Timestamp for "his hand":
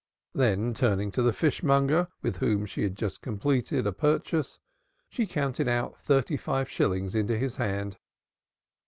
7.37-7.97